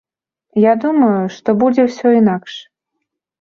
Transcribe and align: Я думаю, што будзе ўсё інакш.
Я 0.61 0.71
думаю, 0.85 1.17
што 1.35 1.55
будзе 1.65 1.85
ўсё 1.89 2.07
інакш. 2.21 2.53